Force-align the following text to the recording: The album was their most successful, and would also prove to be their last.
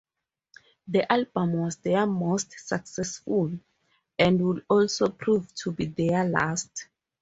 The 0.87 1.11
album 1.13 1.53
was 1.59 1.75
their 1.75 2.07
most 2.07 2.53
successful, 2.57 3.51
and 4.17 4.41
would 4.47 4.65
also 4.67 5.09
prove 5.09 5.53
to 5.53 5.71
be 5.73 5.85
their 5.85 6.23
last. 6.27 6.87